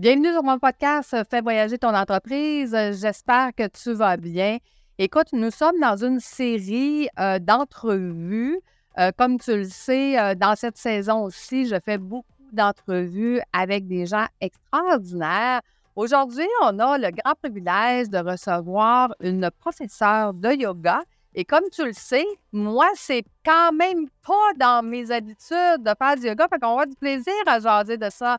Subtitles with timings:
[0.00, 2.74] Bienvenue sur mon podcast Fais voyager ton entreprise.
[2.98, 4.56] J'espère que tu vas bien.
[4.96, 8.58] Écoute, nous sommes dans une série euh, d'entrevues.
[8.98, 13.88] Euh, comme tu le sais, euh, dans cette saison aussi, je fais beaucoup d'entrevues avec
[13.88, 15.60] des gens extraordinaires.
[15.94, 21.02] Aujourd'hui, on a le grand privilège de recevoir une professeure de yoga.
[21.34, 26.16] Et comme tu le sais, moi, c'est quand même pas dans mes habitudes de faire
[26.16, 26.48] du yoga.
[26.48, 28.38] Fait qu'on va du plaisir à jaser de ça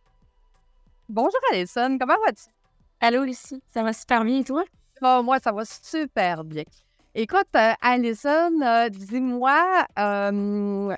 [1.09, 2.49] Bonjour Alison, comment vas-tu?
[3.01, 4.63] Allô Lucie, ça va super bien et toi?
[5.01, 6.63] Oh, moi, ça va super bien.
[7.13, 10.95] Écoute, euh, Alison, euh, dis-moi, euh,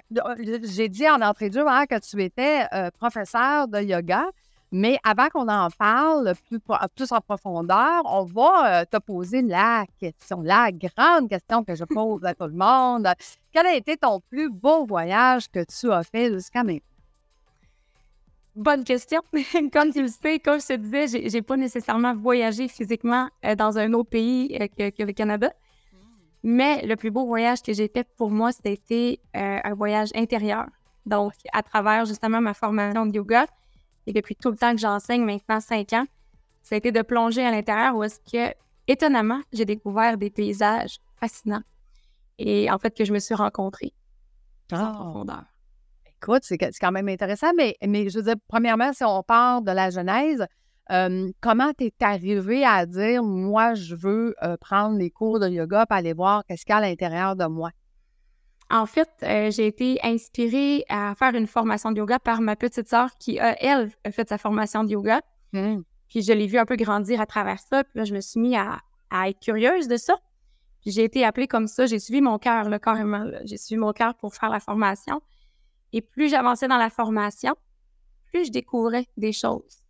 [0.64, 2.68] j'ai dit en entrée de jeu hein, que tu étais
[3.00, 4.26] professeur de yoga,
[4.72, 10.42] mais avant qu'on en parle plus, plus, en profondeur, on va te poser la question,
[10.42, 13.08] la grande question que je pose à tout le monde.
[13.52, 16.92] Quel a été ton plus beau voyage que tu as fait jusqu'à maintenant?
[18.56, 19.22] Bonne question.
[19.73, 23.78] comme tu le sais, comme je te disais, j'ai, pas nécessairement voyagé physiquement euh, dans
[23.80, 25.52] un autre pays euh, que, le Canada.
[25.92, 25.98] Hmm.
[26.44, 30.68] Mais le plus beau voyage que j'ai fait pour moi, c'était euh, un voyage intérieur.
[31.06, 33.48] Donc, à travers justement ma formation de yoga,
[34.06, 36.06] et depuis tout le temps que j'enseigne, maintenant cinq ans,
[36.62, 38.54] ça a été de plonger à l'intérieur où est-ce que,
[38.88, 41.64] étonnamment, j'ai découvert des paysages fascinants.
[42.38, 43.94] Et en fait, que je me suis rencontrée
[44.72, 44.92] en ah.
[44.94, 45.44] profondeur.
[46.24, 49.72] Écoute, c'est quand même intéressant, mais, mais je veux dire, premièrement, si on part de
[49.72, 50.45] la Genèse,
[51.42, 55.98] comment tu es arrivé à dire, moi, je veux prendre les cours de yoga pour
[55.98, 57.72] aller voir qu'est-ce qu'il y a à l'intérieur de moi?
[58.70, 63.10] En fait, j'ai été inspirée à faire une formation de yoga par ma petite sœur
[63.20, 65.22] qui, elle, a fait sa formation de yoga.
[65.52, 65.82] Mmh.
[66.08, 67.83] Puis je l'ai vue un peu grandir à travers ça.
[67.83, 68.80] Puis là, je me suis mis à,
[69.28, 70.16] être curieuse de ça.
[70.82, 71.86] Puis j'ai été appelée comme ça.
[71.86, 73.26] J'ai suivi mon cœur, carrément.
[73.45, 75.22] J'ai suivi mon cœur pour faire la formation.
[75.93, 77.55] Et plus j'avançais dans la formation,
[78.26, 79.83] plus je découvrais des choses.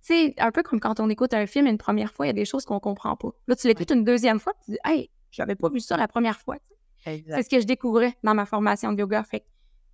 [0.00, 2.34] C'est un peu comme quand on écoute un film une première fois, il y a
[2.34, 3.30] des choses qu'on comprend pas.
[3.46, 6.38] Là, tu l'écoutes une deuxième fois, tu dis Hey, j'avais pas vu ça la première
[6.38, 6.56] fois.
[7.04, 9.22] C'est ce que je découvrais dans ma formation de yoga.
[9.22, 9.44] Fait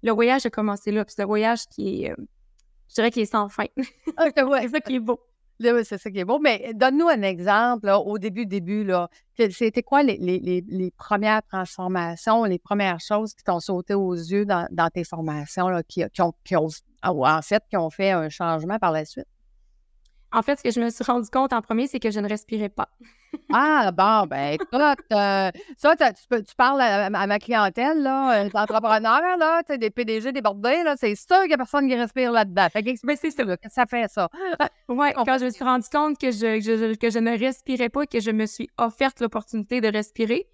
[0.02, 1.04] le voyage a commencé là.
[1.04, 2.16] Puis c'est un voyage qui est, euh,
[2.88, 3.66] je dirais, qui est sans fin.
[3.76, 5.20] c'est ça qui est beau
[5.84, 6.38] c'est ça qui est beau.
[6.38, 9.08] Mais donne-nous un exemple au début, début, là.
[9.36, 15.04] C'était quoi les, premières transformations, les premières choses qui t'ont sauté aux yeux dans, tes
[15.04, 16.32] formations, qui, ont,
[17.02, 19.26] en fait, qui ont fait un changement par la suite?
[20.34, 22.28] En fait, ce que je me suis rendu compte en premier, c'est que je ne
[22.28, 22.88] respirais pas.
[23.52, 24.72] ah, bon, ben écoute,
[25.12, 30.96] euh, ça, tu, parles à, ma clientèle, là, euh, entrepreneurs, là, des PDG débordés, là,
[30.96, 32.66] c'est sûr qu'il n'y a personne qui respire là-dedans.
[32.68, 34.28] Fait que, c'est ça, que ça fait ça.
[34.88, 38.06] oui, quand je me suis rendu compte que je, que je ne respirais pas et
[38.08, 40.48] que je me suis offerte l'opportunité de respirer,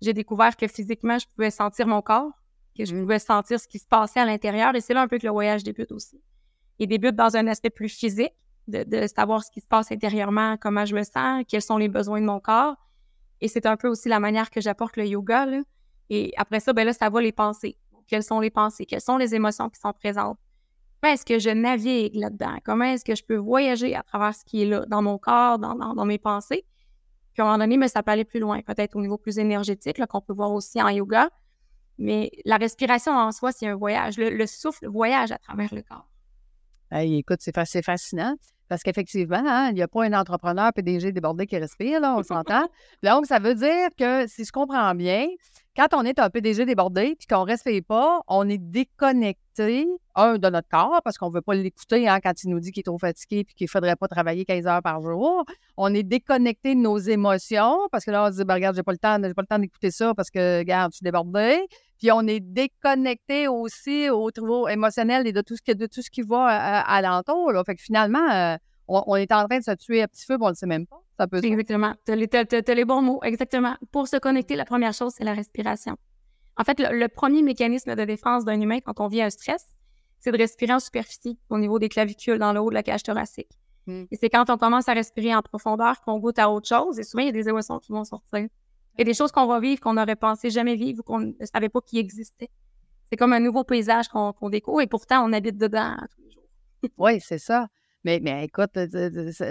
[0.00, 2.32] j'ai découvert que physiquement, je pouvais sentir mon corps,
[2.76, 3.02] que je mmh.
[3.02, 4.74] pouvais sentir ce qui se passait à l'intérieur.
[4.74, 6.18] Et c'est là un peu que le voyage débute aussi.
[6.78, 8.32] Il débute dans un aspect plus physique
[8.68, 12.20] de, savoir ce qui se passe intérieurement, comment je me sens, quels sont les besoins
[12.20, 12.76] de mon corps.
[13.40, 15.46] Et c'est un peu aussi la manière que j'apporte le yoga.
[16.10, 17.76] Et après ça, ben là, ça va les pensées.
[18.06, 18.86] Quelles sont les pensées?
[18.86, 20.38] Quelles sont les émotions qui sont présentes?
[21.00, 22.58] Comment est-ce que je navigue là-dedans?
[22.64, 25.58] Comment est-ce que je peux voyager à travers ce qui est là, dans mon corps,
[25.58, 26.64] dans, mes pensées?
[27.32, 29.38] Puis à un moment donné, mais ça peut aller plus loin, peut-être au niveau plus
[29.38, 31.30] énergétique, qu'on peut voir aussi en yoga.
[31.98, 34.16] Mais la respiration en soi, c'est un voyage.
[34.18, 36.08] Le, souffle voyage à travers le corps.
[36.90, 37.54] Hey, écoute, c'est
[37.84, 38.34] fascinant.
[38.68, 42.22] Parce qu'effectivement, hein, il n'y a pas un entrepreneur PDG débordé qui respire, là, on
[42.24, 42.68] s'entend.
[43.02, 45.26] Donc, ça veut dire que, si je comprends bien,
[45.76, 50.38] quand on est un PDG débordé puis qu'on ne respire pas, on est déconnecté, un,
[50.38, 52.80] de notre corps, parce qu'on ne veut pas l'écouter hein, quand il nous dit qu'il
[52.80, 55.44] est trop fatigué puis qu'il ne faudrait pas travailler 15 heures par jour.
[55.76, 58.82] On est déconnecté de nos émotions, parce que là, on se dit, ben, regarde, j'ai
[58.82, 61.60] pas le temps, j'ai pas le temps d'écouter ça parce que, regarde, je suis débordé.
[61.98, 66.00] Puis on est déconnecté aussi au niveau émotionnel et de tout ce qui, de tout
[66.00, 67.52] ce qui va à, l'entour.
[67.66, 68.56] Fait que finalement, euh,
[68.86, 70.86] on, est en train de se tuer à petit feu, on ne le sait même
[70.86, 71.02] pas.
[71.18, 71.94] Ça peut Exactement.
[72.06, 73.20] Tu as, les bons mots.
[73.24, 73.76] Exactement.
[73.90, 75.96] Pour se connecter, la première chose, c'est la respiration.
[76.56, 79.66] En fait, le, premier mécanisme de défense d'un humain quand on vit un stress,
[80.20, 83.02] c'est de respirer en superficie, au niveau des clavicules, dans le haut de la cage
[83.02, 83.58] thoracique.
[83.86, 84.04] Hmm.
[84.10, 86.98] Et c'est quand on commence à respirer en profondeur qu'on goûte à autre chose.
[86.98, 88.48] Et souvent, il y a des émotions qui vont sortir.
[88.98, 91.20] Il y a des choses qu'on va vivre qu'on n'aurait pensé jamais vivre ou qu'on
[91.20, 92.50] ne savait pas qu'ils existaient.
[93.08, 96.42] C'est comme un nouveau paysage qu'on découvre et pourtant, on habite dedans tous les jours.
[96.98, 97.68] oui, c'est ça.
[98.04, 98.76] Mais, mais écoute,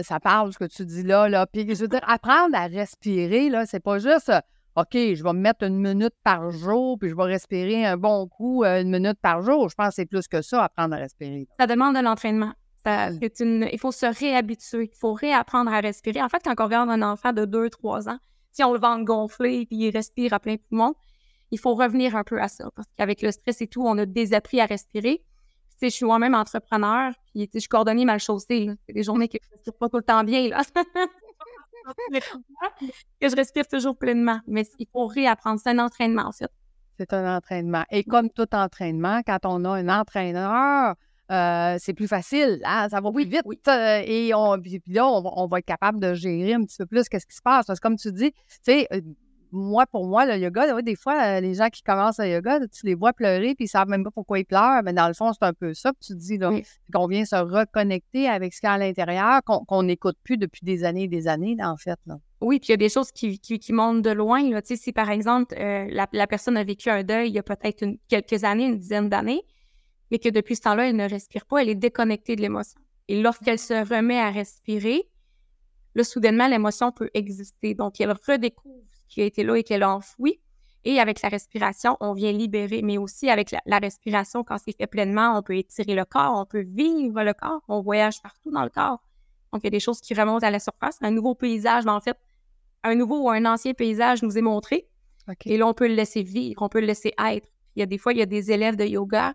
[0.04, 1.48] ça parle ce que tu dis là, là.
[1.48, 4.32] Puis je veux dire, apprendre à respirer, là, c'est pas juste
[4.76, 8.28] OK, je vais me mettre une minute par jour, puis je vais respirer un bon
[8.28, 9.70] coup une minute par jour.
[9.70, 11.48] Je pense que c'est plus que ça, apprendre à respirer.
[11.60, 12.54] Ça demande de l'entraînement.
[12.86, 13.68] Une...
[13.72, 14.92] Il faut se réhabituer.
[14.94, 16.22] Il faut réapprendre à respirer.
[16.22, 18.20] En fait, quand on regarde un enfant de 2-3 ans,
[18.57, 20.95] si on le vend gonflé puis il respire à plein poumon,
[21.51, 22.71] il faut revenir un peu à ça.
[22.75, 25.24] Parce qu'avec le stress et tout, on a désappris à respirer.
[25.80, 28.71] je suis moi-même entrepreneur, puis je suis mal chaussée.
[28.88, 30.50] C'est des journées que je ne respire pas tout le temps bien.
[30.50, 30.63] Là.
[33.21, 34.39] que je respire toujours pleinement.
[34.48, 35.60] Mais il faut réapprendre.
[35.63, 36.51] C'est un entraînement, en fait.
[37.00, 37.83] C'est un entraînement.
[37.92, 40.95] Et comme tout entraînement, quand on a un entraîneur,
[41.29, 43.41] euh, c'est plus facile, hein, ça va plus vite.
[43.68, 47.09] Euh, et on, puis là, on, va être capable de gérer un petit peu plus
[47.09, 47.65] qu'est-ce qui se passe.
[47.65, 49.01] Parce que comme tu dis, tu sais, euh,
[49.51, 52.95] moi, pour moi, le yoga, des fois, les gens qui commencent le yoga, tu les
[52.95, 54.83] vois pleurer, puis ils savent même pas pourquoi ils pleurent.
[54.83, 56.51] Mais dans le fond, c'est un peu ça que tu dis, là,
[56.94, 60.63] qu'on vient se reconnecter avec ce qu'il y a à l'intérieur, qu'on n'écoute plus depuis
[60.63, 62.00] des années et des années, en fait.
[62.06, 62.18] Là.
[62.39, 64.50] Oui, puis il y a des choses qui, qui, montent de loin.
[64.50, 64.62] Là.
[64.63, 68.44] Si, par exemple, la, la, personne a vécu un deuil il y a peut-être quelques
[68.44, 69.44] années, une dizaine d'années,
[70.12, 72.80] mais que depuis ce temps-là, elle ne respire pas, elle est déconnectée de l'émotion.
[73.07, 75.09] Et lorsqu'elle se remet à respirer,
[75.95, 77.74] là, soudainement, l'émotion peut exister.
[77.74, 80.39] Donc, elle redécouvre ce qui a été là et qu'elle a enfoui.
[80.83, 82.81] Et avec sa respiration, on vient libérer.
[82.81, 86.45] Mais aussi avec la, respiration, quand c'est fait pleinement, on peut étirer le corps, on
[86.45, 89.01] peut vivre le corps, on voyage partout dans le corps.
[89.51, 90.98] Donc, il y a des choses qui remontent à la surface.
[91.01, 92.18] Un nouveau paysage, mais en fait,
[92.83, 94.88] un nouveau ou un ancien paysage nous est montré.
[95.45, 97.50] Et là, on peut le laisser vivre, on peut le laisser être.
[97.75, 99.33] Il y a des fois, il y a des élèves de yoga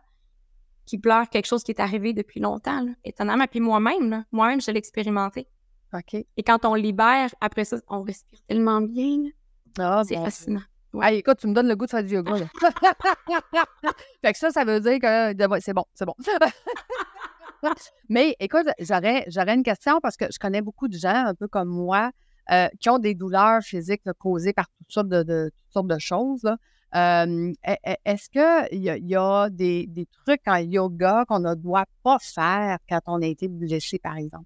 [0.92, 2.82] qui pleure quelque chose qui est arrivé depuis longtemps.
[2.82, 2.92] Là.
[3.02, 3.46] Étonnamment.
[3.46, 5.46] Puis moi-même, moi-même, je l'ai expérimenté.
[5.94, 6.12] OK.
[6.12, 9.22] Et quand on libère, après ça, on respire tellement bien.
[9.78, 10.60] Ah, c'est fascinant.
[10.92, 11.16] Ouais.
[11.16, 12.34] écoute, tu me donnes le goût de faire du yoga.
[14.22, 16.14] Fait que ça, ça veut dire que c'est bon, c'est bon.
[18.10, 21.48] Mais écoute, j'aurais, j'aurais une question parce que je connais beaucoup de gens, un peu
[21.48, 22.10] comme moi,
[22.50, 25.98] euh, qui ont des douleurs physiques causées par toutes sortes de, de toutes sortes de
[25.98, 26.42] choses.
[26.42, 26.58] Là.
[26.94, 32.18] E, e, est-ce qu'il y, y, a des, trucs en yoga qu'on ne doit pas
[32.20, 34.44] faire quand on a été blessé, par exemple?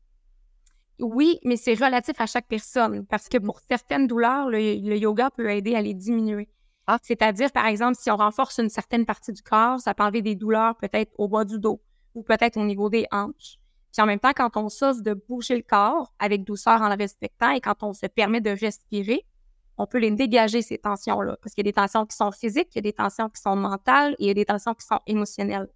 [0.98, 3.43] Oui, mais c'est relatif à chaque personne parce que mmh.
[3.43, 6.48] pour certaines douleurs, le, yoga peut aider à les diminuer.
[6.87, 6.98] Ah.
[7.02, 10.37] C'est-à-dire, par exemple, si on renforce une certaine partie du corps, ça peut enlever des
[10.37, 11.82] douleurs peut-être au bas du dos
[12.14, 13.58] ou peut-être au niveau des hanches.
[13.93, 16.96] Puis en même temps, quand on s'offre de bouger le corps avec douceur en le
[16.96, 19.26] respectant et quand on se permet de respirer,
[19.78, 21.37] on peut les dégager, ces tensions-là.
[21.43, 23.40] Parce qu'il y a des tensions qui sont physiques, il y a des tensions qui
[23.40, 25.69] sont mentales et il y a des tensions qui sont émotionnelles.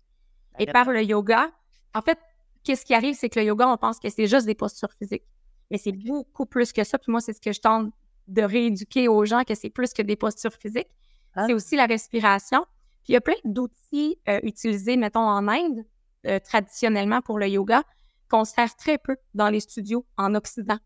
[0.58, 1.50] Et par le yoga,
[1.94, 2.18] en fait,
[2.64, 5.24] qu'est-ce qui arrive, c'est que le yoga, on pense que c'est juste des postures physiques.
[5.70, 6.98] Mais c'est beaucoup plus que ça.
[6.98, 7.92] Puis moi, c'est ce que je tente
[8.28, 10.90] de rééduquer aux gens, que c'est plus que des postures physiques.
[11.34, 11.46] Ah.
[11.46, 12.64] C'est aussi la respiration.
[13.02, 15.84] Puis il y a plein d'outils euh, utilisés, mettons, en Inde,
[16.26, 17.82] euh, traditionnellement pour le yoga,
[18.28, 20.78] qu'on sert très peu dans les studios en Occident,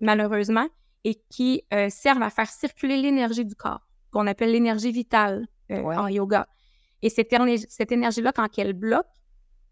[0.00, 0.66] malheureusement
[1.04, 5.82] et qui euh, servent à faire circuler l'énergie du corps, qu'on appelle l'énergie vitale euh,
[5.82, 6.48] en yoga.
[7.02, 7.34] Et cette,
[7.68, 9.06] cette énergie-là, quand elle bloque,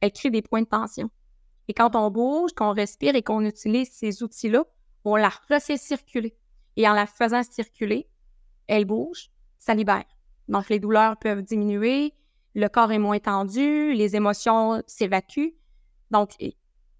[0.01, 1.11] elle crée des points de tension.
[1.69, 4.65] Et quand on bouge, qu'on respire et qu'on utilise ces outils-là,
[5.05, 6.37] on la refait circuler.
[6.77, 8.09] Et en la faisant circuler,
[8.67, 10.05] elle bouge, ça libère.
[10.49, 12.15] Donc, les douleurs peuvent diminuer,
[12.55, 15.55] le corps est moins tendu, les émotions s'évacuent.
[16.11, 16.37] Donc,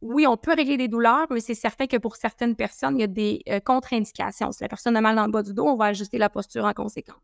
[0.01, 3.05] oui, on peut régler des douleurs, mais c'est certain que pour certaines personnes, il y
[3.05, 4.53] a des euh, contre-indications.
[4.53, 6.65] Si la personne a mal dans le bas du dos, on va ajuster la posture
[6.65, 7.17] en conséquence.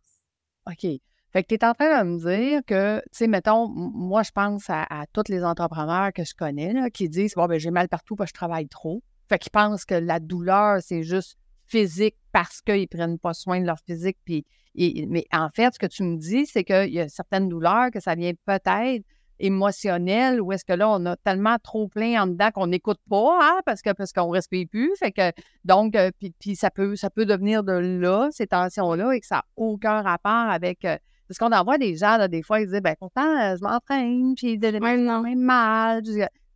[0.67, 0.87] OK.
[1.33, 4.31] Fait que tu es en train de me dire que, tu sais, mettons, moi, je
[4.33, 8.17] pense à, tous les entrepreneurs que je connais qui disent Bon, ben j'ai mal partout
[8.17, 9.03] parce que je travaille trop.
[9.29, 13.67] Fait qu'ils pensent que la douleur, c'est juste physique parce qu'ils prennent pas soin de
[13.67, 14.19] leur physique.
[14.25, 17.91] Puis, mais en fait, ce que tu me dis, c'est qu'il y a certaines douleurs
[17.91, 19.05] que ça vient peut-être
[19.43, 23.39] émotionnel ou est-ce que là, on a tellement trop plein en dedans qu'on n'écoute pas,
[23.43, 24.93] hein, parce que parce qu'on ne respire plus.
[24.99, 25.33] Fait que
[25.65, 29.37] donc, euh, puis, ça peut ça peut devenir de là, ces tensions-là, et que ça
[29.37, 30.85] n'a aucun rapport avec.
[30.85, 30.97] Euh,
[31.29, 33.63] parce qu'on en voit des gens, là, des fois, ils disent ben pourtant, euh, je
[33.63, 36.03] m'entraîne, puis de même mal.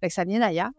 [0.00, 0.71] Fait que ça vient d'ailleurs.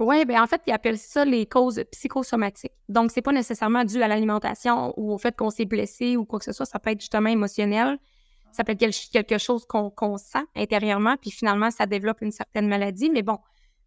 [0.00, 2.72] Oui, bien en fait, ils appellent ça les causes psychosomatiques.
[2.88, 6.40] Donc, c'est pas nécessairement dû à l'alimentation ou au fait qu'on s'est blessé ou quoi
[6.40, 6.66] que ce soit.
[6.66, 7.98] Ça peut être justement émotionnel
[8.54, 13.10] ça peut être quelque chose qu'on sent intérieurement, puis finalement, ça développe une certaine maladie.
[13.10, 13.38] Mais bon,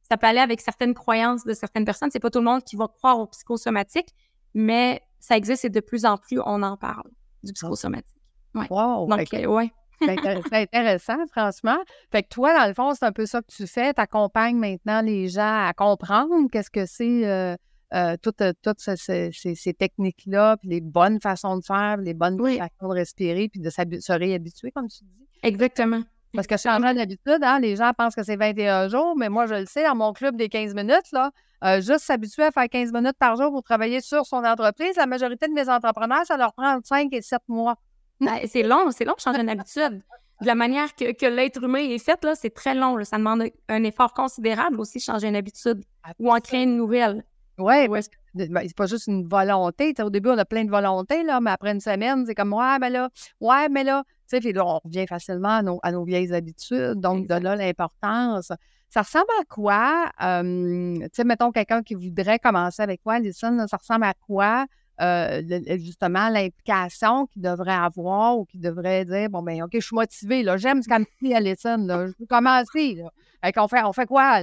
[0.04, 2.10] ça peut aller avec certaines croyances de certaines personnes.
[2.12, 4.10] C'est pas tout le monde qui va croire au psychosomatique,
[4.54, 7.10] mais ça existe et de plus en plus, on en parle
[7.44, 8.22] du psychosomatique.
[8.56, 8.68] Ouais.
[8.70, 9.08] Wow!
[9.08, 9.72] Donc, euh, ouais.
[10.02, 11.78] c'est intéressant, franchement.
[12.12, 13.94] Fait que toi, dans le fond, c'est un peu ça que tu fais.
[13.94, 17.56] Tu accompagnes maintenant les gens à comprendre qu'est-ce que c'est euh,
[17.94, 22.94] euh, toutes, euh, ces, techniques-là, puis les bonnes façons de faire, les bonnes façons de
[22.94, 25.28] respirer, puis de se réhabituer, comme tu dis.
[25.44, 26.02] Exactement.
[26.34, 29.56] Parce que changer d'habitude, hein, les gens pensent que c'est 21 jours, mais moi, je
[29.56, 31.32] le sais, dans mon club des 15 minutes, là,
[31.64, 34.96] euh, juste s'habituer à faire 15 minutes par jour pour travailler sur son entreprise.
[34.98, 37.76] La majorité de mes entrepreneurs, ça leur prend 5 et 7 mois.
[38.20, 40.04] Ben, c'est long, c'est long de changer une habitude.
[40.42, 43.04] De la manière que, que l'être humain est fait, là, c'est très long.
[43.04, 45.84] Ça demande un effort considérable aussi de changer une habitude
[46.20, 47.24] ou en créer une nouvelle.
[47.58, 48.02] Oui, ouais,
[48.36, 49.94] ben, c'est pas juste une volonté.
[50.00, 52.78] au début, on a plein de volontés, là, mais après une semaine, c'est comme Ouais,
[52.80, 53.10] mais là,
[53.42, 54.04] ouais, mais là.
[54.30, 57.00] Tu sais, là, on revient facilement à nos, vieilles habitudes.
[57.00, 58.52] Donc, de là, l'importance.
[58.90, 60.12] Ça ressemble à quoi?
[60.20, 64.66] tu sais, mettons quelqu'un qui voudrait commencer avec toi, Alison, ça ressemble à quoi?
[65.00, 65.42] Euh,
[65.78, 70.42] justement, l'implication qu'il devrait avoir ou qu'il devrait dire Bon, ben OK, je suis motivée,
[70.44, 72.96] là, j'aime ce qu'elle me dit, Alison, là, je veux commencer.
[72.96, 73.12] Là.
[73.58, 74.42] on, fait, on fait quoi?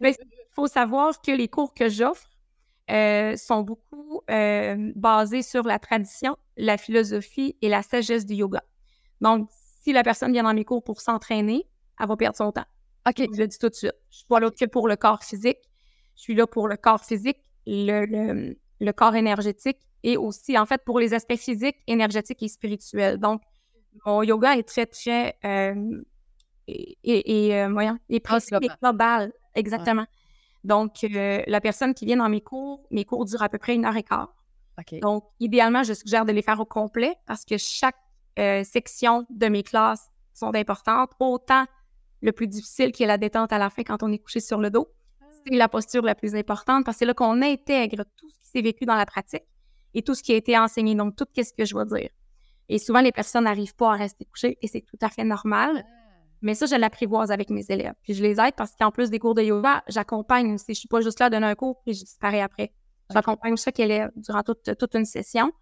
[0.00, 0.14] Ben,
[0.60, 2.28] faut savoir que les cours que j'offre
[2.90, 8.62] euh, sont beaucoup euh, basés sur la tradition, la philosophie et la sagesse du yoga.
[9.20, 9.48] Donc,
[9.82, 11.66] si la personne vient dans mes cours pour s'entraîner,
[11.98, 12.66] elle va perdre son temps.
[13.08, 13.26] OK.
[13.32, 13.94] Je le dis tout de suite.
[14.10, 15.58] Je suis pas là que pour le corps physique.
[16.16, 20.84] Je suis là pour le corps physique, le, le, corps énergétique et aussi, en fait,
[20.84, 23.18] pour les aspects physiques, énergétiques et spirituels.
[23.18, 23.40] Donc,
[24.04, 26.02] mon yoga est très, très euh,
[26.68, 28.20] et, et, euh, voyons, et
[28.82, 29.32] global.
[29.54, 30.06] Exactement.
[30.64, 33.74] Donc, euh, la personne qui vient dans mes cours, mes cours durent à peu près
[33.74, 34.34] une heure et quart.
[35.02, 37.96] Donc, idéalement, je suggère de les faire au complet parce que chaque
[38.64, 41.10] section de mes classes sont importantes.
[41.20, 41.66] Autant
[42.22, 44.58] le plus difficile qui est la détente à la fin quand on est couché sur
[44.58, 44.88] le dos.
[45.20, 45.26] Ah.
[45.46, 48.48] C'est la posture la plus importante parce que c'est là qu'on intègre tout ce qui
[48.48, 49.44] s'est vécu dans la pratique
[49.94, 50.94] et tout ce qui a été enseigné.
[50.94, 52.10] Donc, tout ce que je vais dire.
[52.68, 55.84] Et souvent, les personnes n'arrivent pas à rester couchées et c'est tout à fait normal.
[56.42, 57.94] Mais ça, je l'apprivoise avec mes élèves.
[58.02, 60.74] Puis je les aide parce qu'en plus des cours de yoga, j'accompagne aussi.
[60.74, 62.72] Je suis pas juste là à donner un cours puis je disparais après.
[63.12, 65.52] J'accompagne chaque élève durant toute, toute une session.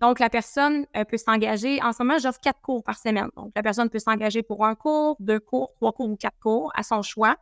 [0.00, 1.80] Donc, la personne peut s'engager.
[1.82, 3.28] En ce moment, j'offre quatre cours par semaine.
[3.36, 6.72] Donc, la personne peut s'engager pour un cours, deux cours, trois cours ou quatre cours
[6.74, 7.36] à son choix.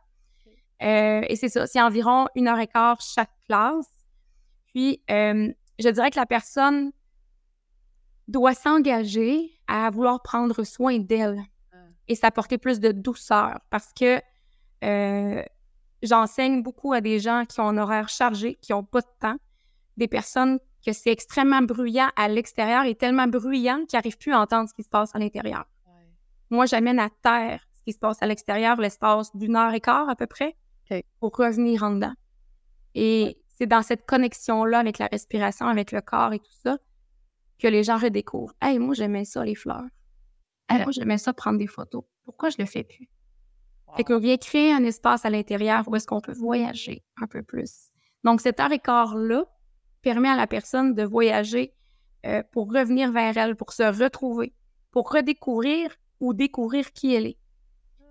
[0.83, 4.05] Euh, et c'est ça, c'est environ une heure et quart chaque classe.
[4.67, 6.91] Puis, euh, je dirais que la personne
[8.27, 11.41] doit s'engager à vouloir prendre soin d'elle.
[12.07, 14.21] Et s'apporter plus de douceur parce que
[14.83, 15.43] euh,
[16.01, 19.37] j'enseigne beaucoup à des gens qui ont un horaire chargé, qui n'ont pas de temps,
[19.97, 24.41] des personnes que c'est extrêmement bruyant à l'extérieur et tellement bruyant qu'ils n'arrivent plus à
[24.41, 25.65] entendre ce qui se passe à l'intérieur.
[26.49, 30.09] Moi, j'amène à terre ce qui se passe à l'extérieur l'espace d'une heure et quart
[30.09, 30.55] à peu près
[31.19, 32.13] pour revenir en dedans.
[32.95, 36.77] Et c'est dans cette connexion-là avec la respiration, avec le corps et tout ça,
[37.59, 38.53] que les gens redécouvrent.
[38.61, 39.85] Hey, moi, j'aimais ça, les fleurs.
[40.71, 42.03] Hey, moi, j'aimais ça, prendre des photos.
[42.23, 43.09] Pourquoi je le fais plus?
[43.97, 47.43] Fait qu'on vient créer un espace à l'intérieur où est-ce qu'on peut voyager un peu
[47.43, 47.89] plus.
[48.23, 49.45] Donc, cet heure et quart-là,
[50.01, 51.73] permet à la personne de voyager
[52.25, 54.53] euh, pour revenir vers elle, pour se retrouver,
[54.91, 57.37] pour redécouvrir ou découvrir qui elle est.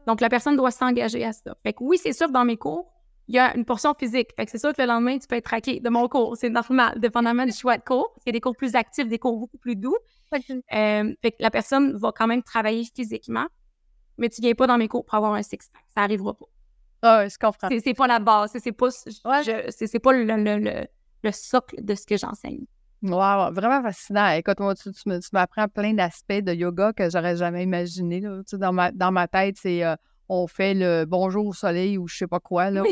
[0.06, 1.56] Donc, la personne doit s'engager à ça.
[1.62, 2.92] Fait que oui, c'est sûr, dans mes cours,
[3.28, 4.30] il y a une portion physique.
[4.36, 6.36] Fait que c'est sûr que le lendemain, tu peux être traqué de mon cours.
[6.36, 8.12] C'est normal, dépendamment du choix de cours.
[8.18, 9.96] Il y a des cours plus actifs, des cours beaucoup plus doux.
[10.72, 13.46] Euh, fait que la personne va quand même travailler physiquement,
[14.18, 15.82] mais tu viens pas dans mes cours pour avoir un six-pack.
[15.94, 16.46] Ça arrivera pas.
[17.02, 17.68] Ah, je comprends.
[17.82, 18.52] C'est pas la base.
[18.62, 20.87] C'est pas, c'est pas le
[21.22, 22.64] le socle de ce que j'enseigne.
[23.02, 24.30] Wow, vraiment fascinant.
[24.32, 24.90] Écoute, moi, tu,
[25.32, 28.20] m'apprends plein d'aspects de yoga que j'aurais jamais imaginé.
[28.20, 28.38] Là.
[28.40, 29.96] Tu sais, dans, ma, dans ma tête, c'est euh,
[30.28, 32.70] on fait le bonjour au soleil ou je sais pas quoi.
[32.70, 32.82] Là.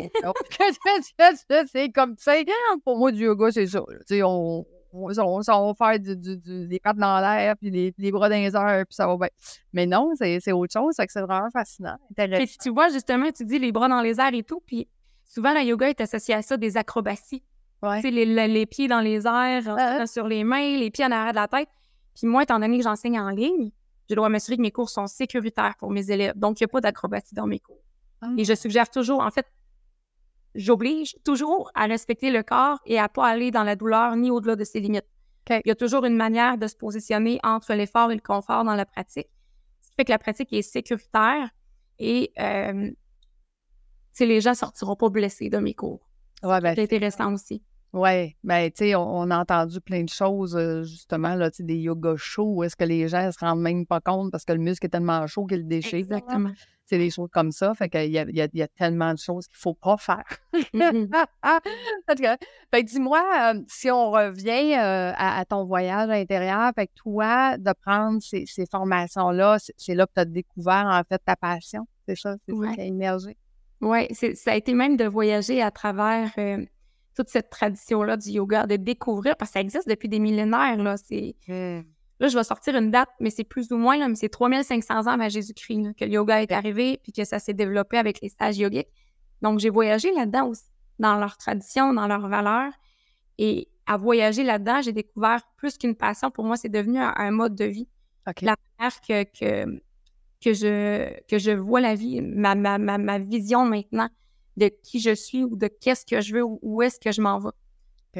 [1.73, 2.47] c'est comme, tu sais,
[2.85, 3.83] pour moi, du yoga, c'est ça.
[3.87, 8.37] Tu sais, on, on, va faire du, des pattes dans l'air, puis les, bras dans
[8.37, 9.29] les airs, puis ça va bien.
[9.73, 10.95] Mais non, c'est autre chose.
[10.97, 12.55] C'est vraiment fascinant, intéressant.
[12.61, 14.89] tu vois, justement, tu dis les bras dans les airs et tout, puis
[15.25, 17.43] souvent, le yoga est associé à ça, des acrobaties.
[18.03, 21.69] Les, pieds dans les airs, sur les mains, les pieds en arrière de la tête.
[22.17, 23.71] Puis moi, étant donné que j'enseigne en ligne,
[24.09, 26.37] je dois m'assurer que mes cours sont sécuritaires pour mes élèves.
[26.37, 27.83] Donc, il n'y a pas d'acrobatie dans mes cours.
[28.37, 28.57] Et je ah.
[28.57, 29.47] suggère toujours, en fait,
[30.55, 34.31] j'oblige toujours à respecter le corps et à ne pas aller dans la douleur ni
[34.31, 35.07] au-delà de ses limites.
[35.51, 38.75] Il y a toujours une manière de se positionner entre l'effort et le confort dans
[38.75, 39.29] la pratique.
[39.81, 41.49] Ce qui fait que la pratique est sécuritaire
[41.99, 42.91] et euh,
[44.21, 46.09] les gens ne sortiront pas blessés de mes cours.
[46.43, 47.63] Ouais, ben, c'est intéressant aussi.
[47.95, 51.63] Oui, ben, tu sais, on, a entendu plein de choses, euh, justement, là, tu sais,
[51.63, 54.45] des yoga chauds, où est-ce que les gens ne se rendent même pas compte parce
[54.45, 55.99] que le muscle est tellement chaud qu'il le déchire.
[55.99, 56.53] Exactement.
[56.85, 57.75] C'est des choses comme ça.
[57.75, 60.25] Fait qu'il y a, il y, a, tellement de choses qu'il ne faut pas faire.
[60.55, 61.09] Mm-hmm.
[62.71, 66.95] fait que dis-moi, euh, si on revient euh, à, ton voyage à l'intérieur, fait que
[66.95, 71.87] toi, de prendre ces, formations-là, c'est là que tu as découvert, en fait, ta passion.
[72.07, 73.37] C'est ça, c'est ça qui a émergé?
[73.81, 76.31] Oui, ça a été même de voyager à travers
[77.19, 80.77] toute cette tradition-là du yoga, de découvrir, parce que ça existe depuis des millénaires.
[80.77, 81.35] Là, c'est...
[81.49, 85.01] Là je vais sortir une date, mais c'est plus ou moins, là, mais c'est 3500
[85.01, 88.29] ans avant Jésus-Christ que le yoga est arrivé, puis que ça s'est développé avec les
[88.29, 88.89] stages yogiques.
[89.43, 90.71] Donc, j'ai voyagé là-dedans aussi.
[91.01, 92.73] dans leur tradition, dans leurs valeurs.
[93.39, 96.31] Et à voyager là-dedans, j'ai découvert plus qu'une passion.
[96.31, 97.89] Pour moi, c'est devenu un, mode de vie.
[98.43, 99.81] La manière que, que,
[100.41, 104.09] que, je, que je vois la vie, ma, ma, ma, vision maintenant
[104.59, 107.21] de qui je suis ou de qu'est-ce que je veux ou où est-ce que je
[107.21, 107.51] m'en vais.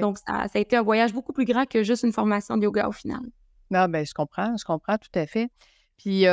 [0.01, 2.63] Donc, ça, ça, a été un voyage beaucoup plus grand que juste une formation de
[2.63, 3.21] yoga au final.
[3.71, 5.51] Non, ben, je comprends, je comprends tout à fait.
[5.97, 6.25] Puis,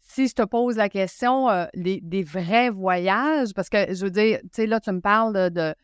[0.00, 4.48] si je te pose la question des, vrais voyages, parce que je veux dire, tu
[4.52, 5.74] sais, là, tu me parles de,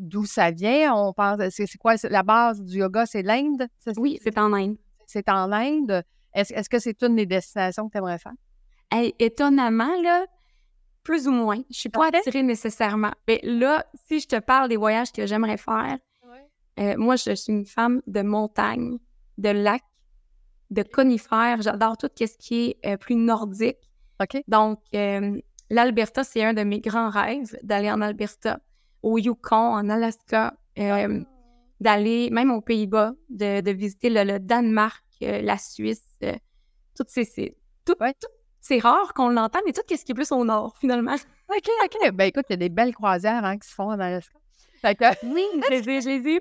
[0.00, 0.94] d'où ça vient.
[0.94, 3.06] On parle, c'est, quoi la base du yoga?
[3.06, 3.66] C'est l'Inde?
[3.96, 4.76] oui, c'est en Inde.
[5.06, 6.04] C'est en Inde.
[6.34, 8.32] Est-ce, que c'est une des destinations que tu aimerais faire?
[9.18, 10.24] étonnamment, là,
[11.04, 11.60] plus ou moins.
[11.70, 13.12] Je suis pas attirée nécessairement.
[13.28, 15.98] Mais là, si je te parle des voyages que j'aimerais faire,
[16.96, 18.98] moi, je suis une femme de montagne,
[19.38, 19.82] de lac,
[20.70, 21.62] de conifères.
[21.62, 23.90] J'adore tout ce qui est euh, plus nordique.
[24.20, 24.42] OK.
[24.48, 28.60] Donc, euh, l'Alberta, c'est un de mes grands rêves d'aller en Alberta,
[29.02, 31.26] au Yukon, en Alaska, euh, ah.
[31.80, 36.18] d'aller même aux Pays-Bas, de, visiter le, Danemark, la Suisse,
[36.96, 37.56] toutes ces.
[37.84, 37.94] Tout,
[38.66, 41.16] c'est rare qu'on l'entende, mais tout ce qui est plus au nord, finalement.
[41.50, 42.10] OK, OK.
[42.12, 44.32] Ben écoute, il y a des belles croisières hein, qui se font en Alaska.
[45.22, 46.40] Oui, je les ai, je les ai.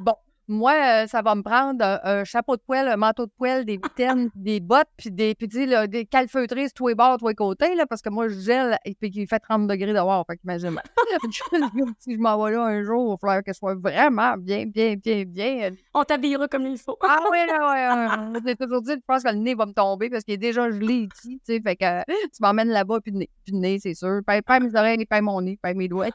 [0.00, 0.14] bon,
[0.48, 3.76] moi, euh, ça va me prendre un, chapeau de poêle, un manteau de poêle, des
[3.76, 7.74] mitaines, des bottes, puis des, puis, là, des calfeutrices, tous les bords, tous les côtés,
[7.74, 10.24] là, parce que moi, je gèle et puis il fait 30 degrés dehors.
[10.26, 10.80] Fait qu'imagine.
[11.98, 14.94] si je m'en vais là un jour, il va falloir qu'elle soit vraiment bien, bien,
[14.94, 15.70] bien, bien.
[15.92, 16.96] On t'habillera comme il faut.
[17.02, 18.40] ah oui, là, ouais.
[18.46, 20.70] J'ai toujours dit, je pense que le nez va me tomber parce qu'il est déjà
[20.70, 21.60] gelé ici, tu sais.
[21.60, 24.20] Fait que tu m'emmènes là-bas, puis le nez, puis le nez c'est sûr.
[24.24, 26.08] Pas mes oreilles, pas mon nez, pas mes doigts.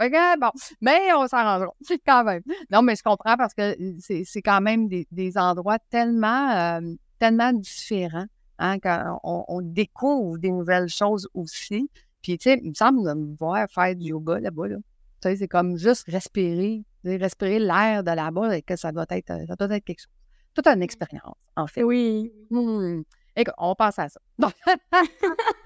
[0.00, 0.50] OK, bon.
[0.80, 1.72] Mais on s'arrangera
[2.06, 2.42] quand même.
[2.70, 6.80] Non, mais je comprends parce que c'est quand même des, endroits tellement,
[7.18, 8.26] tellement différents
[8.58, 11.88] hein, quand on, découvre des nouvelles choses aussi.
[12.22, 14.68] Puis, tu sais, il me semble de me voir faire du yoga là-bas.
[14.68, 14.76] Là.
[15.20, 19.46] Tu sais, c'est comme juste respirer, respirer l'air de là-bas et que ça doit être,
[19.46, 20.12] ça doit être quelque chose.
[20.54, 21.82] Toute une expérience, en fait.
[21.82, 22.32] Oui.
[22.50, 23.02] Mmh.
[23.36, 24.20] Écoute, on pense à ça.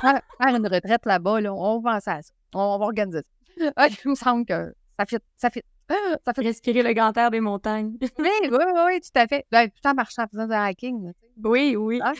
[0.00, 0.22] faire
[0.57, 2.33] une retraite là-bas, là, on pense à ça.
[2.55, 3.38] On va organiser ça.
[3.77, 5.18] Ah, il me semble que ça fit.
[5.37, 5.62] Ça fit.
[6.25, 7.97] Ça fait respirer le grand air des montagnes.
[8.18, 9.47] oui, oui, oui, tout à fait.
[9.51, 11.12] Ben, tout en marchant en faisant du hiking.
[11.44, 12.01] oui, oui.
[12.03, 12.12] Hein?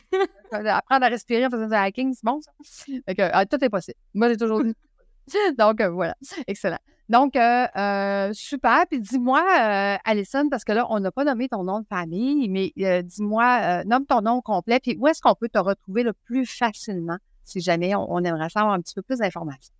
[0.53, 2.51] Apprendre à respirer en faisant du hiking, c'est bon, ça?
[3.33, 3.99] Ah, tout est possible.
[4.15, 4.75] Moi, j'ai toujours dit.
[5.59, 6.15] Donc, euh, voilà.
[6.47, 6.79] Excellent.
[7.09, 8.85] Donc, euh, euh, super.
[8.91, 9.41] Puis dis-moi,
[10.05, 12.73] Alison, parce que là, on n'a pas nommé ton nom de famille, mais
[13.03, 17.17] dis-moi, nomme ton nom complet, puis où est-ce qu'on peut te retrouver le plus facilement
[17.45, 19.75] si jamais on, on aimerait savoir un petit peu plus d'informations?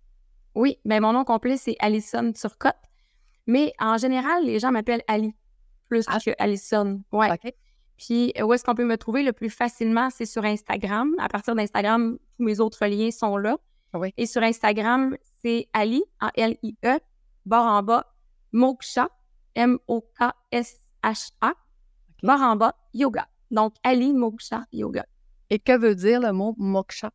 [0.59, 2.75] Oui, mais mon nom complet, c'est Alison Turcotte.
[3.47, 5.33] Mais en général, les gens m'appellent Ali
[5.87, 6.19] plus ah.
[6.19, 7.01] que Alison.
[7.13, 7.29] Ouais.
[7.97, 10.09] Puis où est-ce qu'on peut me trouver le plus facilement?
[10.09, 11.15] C'est sur Instagram.
[11.17, 13.57] À partir d'Instagram, tous mes autres liens sont là.
[13.93, 14.13] Oui.
[14.17, 16.99] Et sur Instagram, c'est Ali, A-L-I-E,
[17.45, 18.13] barre en bas,
[18.51, 19.07] Moksha,
[19.55, 21.53] M-O-K-S-H-A,
[22.21, 23.29] barre en bas, yoga.
[23.49, 25.05] Donc, Ali Moksha Yoga.
[25.49, 27.11] Et que veut dire le mot moksha?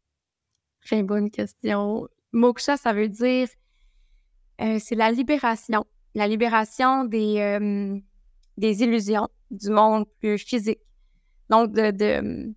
[0.81, 2.09] Très bonne question.
[2.35, 3.49] Moksha, ça veut dire
[4.61, 5.85] euh, c'est la libération.
[6.15, 7.99] La libération des, euh,
[8.57, 10.81] des illusions du monde plus physique.
[11.51, 12.55] Donc, de, de,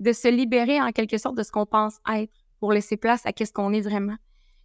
[0.00, 3.30] de, se libérer en quelque sorte de ce qu'on pense être pour laisser place à
[3.38, 4.16] ce qu'on est vraiment.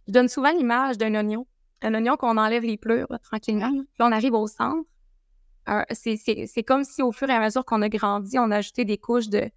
[0.06, 1.46] Je donne souvent l'image d'un oignon.
[1.82, 3.70] Un oignon qu'on enlève les pleurs tranquillement.
[3.70, 4.86] Puis on arrive au centre.
[5.68, 8.84] Euh, c'est comme si au fur et à mesure qu'on a grandi, on a ajouté
[8.84, 9.50] des couches de,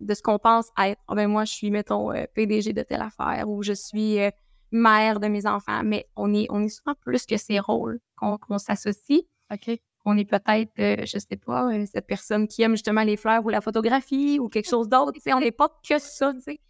[0.00, 1.00] de ce qu'on pense être.
[1.08, 4.30] Ah, ben moi, je suis, mettons, euh, PDG de telle affaire ou je suis euh,
[4.70, 5.82] mère de mes enfants.
[5.84, 9.22] Mais on est, on est souvent plus que ces rôles qu'on s'associe.
[9.52, 9.78] OK.
[10.04, 13.50] On est peut-être, euh, je sais pas, cette personne qui aime justement les fleurs ou
[13.50, 15.18] la photographie ou quelque chose d'autre.
[15.26, 16.60] On n'est pas que ça, tu sais.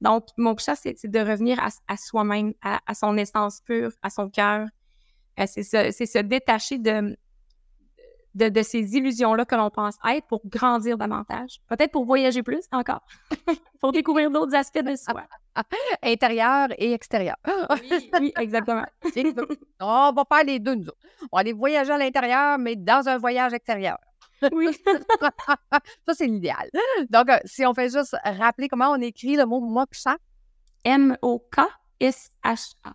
[0.00, 4.30] Donc, mon chat, c'est de revenir à, soi-même, à, à, son essence pure, à son
[4.30, 4.68] cœur.
[5.36, 7.16] c'est se détacher de,
[8.38, 11.60] de, ces illusions-là que l'on pense être pour grandir davantage.
[11.68, 13.02] Peut-être pour voyager plus encore,
[13.80, 15.24] pour découvrir d'autres aspects de soi.
[16.02, 17.36] Intérieur et extérieur.
[18.20, 18.86] oui, exactement.
[19.80, 20.92] On va faire les deux, nous
[21.32, 23.98] On va aller voyager à l'intérieur, mais dans un voyage extérieur.
[24.52, 24.68] Oui.
[26.06, 26.70] ça, c'est l'idéal.
[27.10, 30.16] Donc, euh, si on fait juste rappeler comment on écrit le mot moksha.
[30.84, 32.92] M-O-K-S-H-A.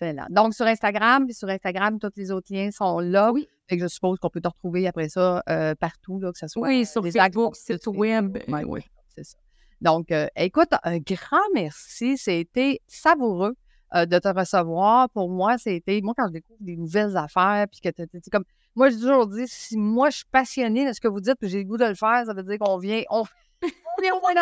[0.00, 0.26] Excellent.
[0.28, 3.32] Donc, sur Instagram, puis sur Instagram, tous les autres liens sont là.
[3.32, 3.48] Oui.
[3.68, 6.66] Fait je suppose qu'on peut te retrouver après ça euh, partout, là, que ce soit
[6.66, 8.38] oui, sur des Facebook, site web.
[8.48, 8.80] oui,
[9.14, 9.36] c'est ça.
[9.80, 12.18] Donc, euh, écoute, un grand merci.
[12.18, 13.54] C'était savoureux
[13.94, 15.08] euh, de te recevoir.
[15.10, 18.90] Pour moi, c'était, moi, quand je découvre des nouvelles affaires, puis que tu comme, moi,
[18.90, 21.58] j'ai toujours dit, si moi, je suis passionnée de ce que vous dites, puis j'ai
[21.58, 23.24] le goût de le faire, ça veut dire qu'on vient, on,
[23.62, 24.34] On est au moins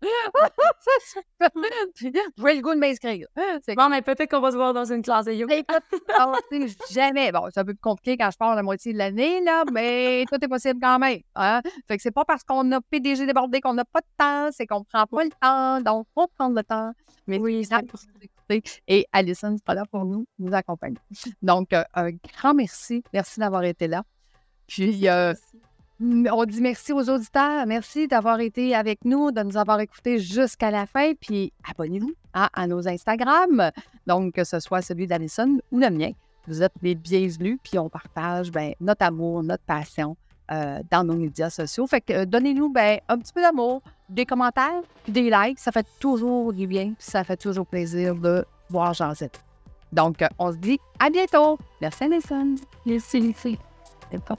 [2.60, 3.26] goût de m'inscrire.
[3.62, 5.56] C'est Bon, mais peut-être qu'on va se voir dans une classe de yoga.
[5.56, 5.82] Écoute,
[6.90, 7.32] jamais.
[7.32, 10.42] Bon, c'est un peu compliqué quand je pars la moitié de l'année, là, mais tout
[10.42, 11.20] est possible quand même.
[11.34, 11.60] Hein?
[11.88, 14.66] Fait que c'est pas parce qu'on a PDG débordé qu'on n'a pas de temps, c'est
[14.66, 15.80] qu'on prend pas le temps.
[15.82, 16.92] Donc, faut prendre le temps.
[17.26, 18.62] Mais Oui, c'est pour nous écouter.
[18.88, 20.96] Et Alison sera là pour nous, nous accompagner.
[21.42, 23.02] Donc, euh, un grand merci.
[23.12, 24.04] Merci d'avoir été là.
[24.66, 25.34] Puis, euh,
[26.00, 27.66] on dit merci aux auditeurs.
[27.66, 31.12] Merci d'avoir été avec nous, de nous avoir écoutés jusqu'à la fin.
[31.14, 33.70] Puis abonnez-vous hein, à nos Instagram.
[34.06, 36.10] Donc, que ce soit celui d'Alison ou le mien.
[36.46, 37.58] Vous êtes les bienvenus.
[37.62, 40.16] Puis on partage ben, notre amour, notre passion
[40.52, 41.86] euh, dans nos médias sociaux.
[41.86, 45.58] Fait que euh, donnez-nous ben, un petit peu d'amour, des commentaires, puis des likes.
[45.58, 46.92] Ça fait toujours du bien.
[46.98, 49.40] Puis ça fait toujours plaisir de voir Jean-Zette.
[49.92, 51.58] Donc, euh, on se dit à bientôt.
[51.80, 52.54] Merci, Alison.
[52.84, 53.58] Merci, Lucie.
[54.10, 54.36] C'est pas